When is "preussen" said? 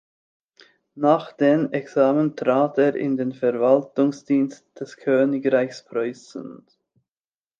5.85-6.65